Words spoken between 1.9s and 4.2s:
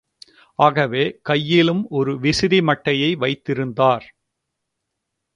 ஒரு விசிறி மட்டையை வைத்திருந்தார்.